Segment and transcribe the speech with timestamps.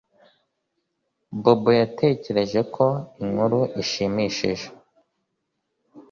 [1.41, 2.85] Bobo yatekereje ko
[3.23, 4.67] inkuru ishimishije